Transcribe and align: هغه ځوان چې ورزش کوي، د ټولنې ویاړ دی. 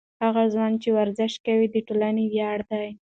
هغه 0.23 0.43
ځوان 0.53 0.73
چې 0.81 0.89
ورزش 0.97 1.33
کوي، 1.45 1.67
د 1.71 1.75
ټولنې 1.87 2.23
ویاړ 2.33 2.59
دی. 2.71 2.87